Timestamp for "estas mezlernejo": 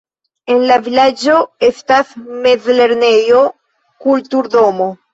1.69-3.45